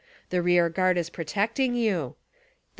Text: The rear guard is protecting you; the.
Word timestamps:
The 0.31 0.41
rear 0.41 0.67
guard 0.67 0.97
is 0.97 1.11
protecting 1.11 1.75
you; 1.75 2.15
the. 2.15 2.15